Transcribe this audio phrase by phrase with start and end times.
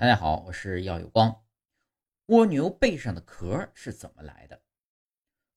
[0.00, 1.44] 大家好，我是耀有光。
[2.26, 4.62] 蜗牛背上的壳是怎么来的？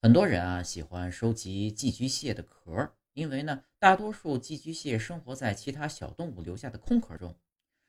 [0.02, 7.38] 很多人啊喜欢收集寄居蟹的壳，因为呢，大多数寄居蟹生活在其他小动物留下的空壳中。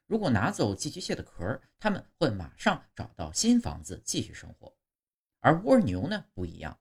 [0.07, 4.77] 如果拿走寄居蟹的壳，它们会马上找到新房子继续生活。
[5.41, 6.79] 而蜗牛呢不一样，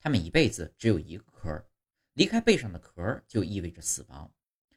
[0.00, 1.66] 它们一辈子只有一个壳，
[2.12, 4.30] 离开背上的壳就意味着死亡。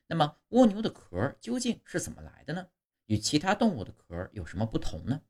[0.07, 2.65] 那么蜗牛的壳究竟是怎么来的呢？
[3.07, 5.21] 与其他动物的壳有什么不同呢？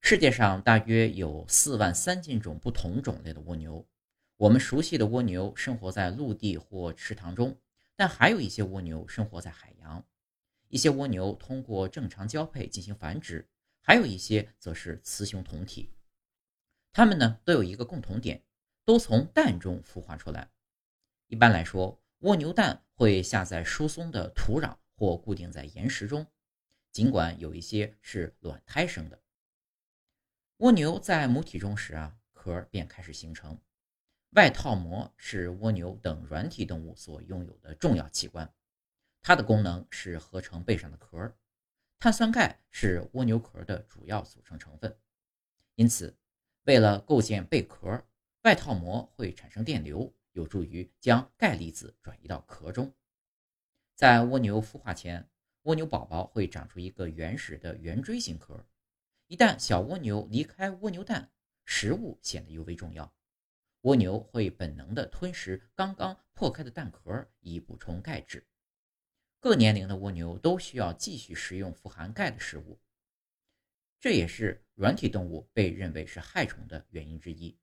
[0.00, 3.86] 世界上大约有四万三千种不同种类的蜗牛。
[4.36, 7.58] 我们熟悉的蜗牛生活在陆地或池塘中，
[7.94, 10.02] 但还有一些蜗牛生活在海洋。
[10.68, 13.46] 一些蜗牛通过正常交配进行繁殖，
[13.82, 15.92] 还有一些则是雌雄同体。
[16.92, 18.42] 它们呢都有一个共同点，
[18.86, 20.50] 都从蛋中孵化出来。
[21.26, 26.26] 一般来说，蜗牛蛋会下在疏松的土壤或固定在岩石中。
[26.92, 29.22] 尽管有一些是卵胎生的，
[30.56, 33.56] 蜗牛在母体中时啊，壳便开始形成。
[34.30, 38.52] 外套膜是蜗牛等软体动物所拥有的重要器官，
[39.22, 41.32] 它的功能是合成背上的壳。
[42.00, 44.98] 碳酸钙是蜗牛壳的主要组成成分，
[45.76, 46.16] 因此，
[46.64, 48.04] 为了构建贝壳，
[48.42, 52.92] 外套膜会产生电流，有助于将钙离子转移到壳中。
[53.94, 55.29] 在蜗牛孵化前。
[55.62, 58.66] 蜗牛宝宝会长出一个原始的圆锥形壳。
[59.26, 61.30] 一旦小蜗牛离开蜗牛蛋，
[61.64, 63.14] 食物显得尤为重要。
[63.82, 68.46] 蜗牛会本能地吞食刚刚破开的蛋壳，以补充钙质。
[69.38, 72.78] 各年龄的蜗牛都需要继续食用富含钙的食物，
[73.98, 77.58] 这也是软体动物被认为是害虫的原因之一。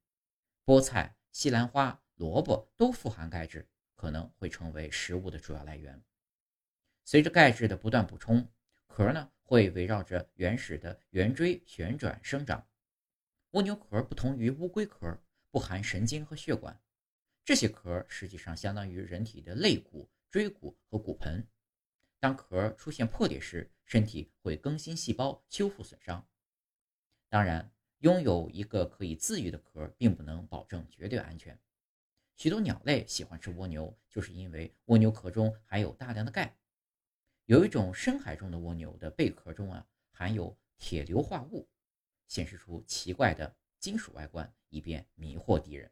[0.64, 6.02] 菠菜、西兰花、萝卜都富含钙质，可能会成为食物的主要来源。
[7.10, 8.46] 随着钙质的不断补充，
[8.86, 12.68] 壳呢会围绕着原始的圆锥旋转生长。
[13.52, 15.18] 蜗牛壳不同于乌龟壳，
[15.50, 16.78] 不含神经和血管，
[17.46, 21.42] 这些壳实际上相当于人体的肋骨、椎骨和骨盆。
[22.20, 26.28] 当壳出现破裂时，身体会更新细胞，修复损伤。
[27.30, 31.58] 当然，拥有一个可以自愈的壳并不能保证绝对安全。
[32.36, 36.54] 许多鸟类喜欢吃蜗牛，就是因为蜗牛壳中含有大量的钙。
[37.48, 41.66] 有一种深海中的蜗牛的贝壳中啊含有铁硫化物，
[42.26, 45.90] 显示出奇怪的金属外观，以便迷惑敌人。